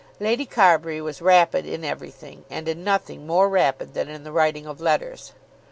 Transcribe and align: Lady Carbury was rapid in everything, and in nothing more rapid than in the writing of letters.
Lady 0.19 0.47
Carbury 0.47 0.99
was 0.99 1.21
rapid 1.21 1.63
in 1.63 1.85
everything, 1.85 2.43
and 2.49 2.67
in 2.67 2.83
nothing 2.83 3.27
more 3.27 3.47
rapid 3.47 3.93
than 3.93 4.09
in 4.09 4.23
the 4.23 4.31
writing 4.31 4.65
of 4.65 4.81
letters. 4.81 5.33